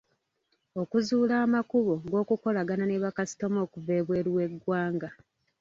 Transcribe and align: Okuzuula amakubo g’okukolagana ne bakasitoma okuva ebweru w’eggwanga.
Okuzuula 0.81 1.35
amakubo 1.45 1.93
g’okukolagana 2.09 2.83
ne 2.87 2.97
bakasitoma 3.03 3.57
okuva 3.65 3.91
ebweru 3.99 4.29
w’eggwanga. 4.37 5.09